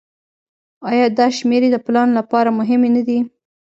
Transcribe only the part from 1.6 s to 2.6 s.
د پلان لپاره